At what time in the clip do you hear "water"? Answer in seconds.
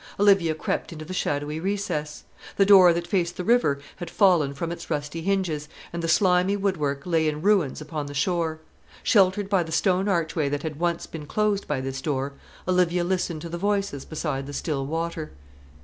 14.87-15.33